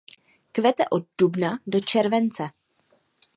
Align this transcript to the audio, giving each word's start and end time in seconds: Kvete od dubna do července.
Kvete 0.57 0.87
od 0.97 1.05
dubna 1.17 1.51
do 1.67 1.79
července. 1.81 2.49